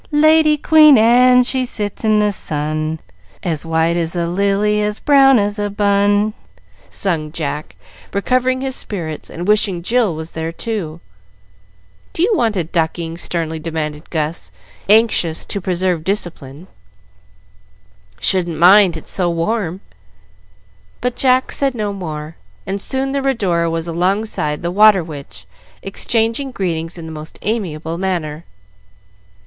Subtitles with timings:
[0.09, 2.99] "Lady Queen Anne, she sits in the sun,
[3.43, 6.33] As white as a lily, as brown as a bun,"
[6.89, 7.75] sung Jack,
[8.11, 11.01] recovering his spirits, and wishing Jill was there too.
[12.13, 14.49] "Do you want a ducking?" sternly demanded Gus,
[14.89, 16.65] anxious to preserve discipline.
[18.19, 19.81] "Shouldn't mind, its so warm."
[20.99, 25.45] But Jack said no more, and soon the "Rhodora" was alongside the "Water Witch,"
[25.83, 28.45] exchanging greetings in the most amiable manner.